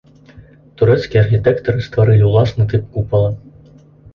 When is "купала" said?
2.97-3.29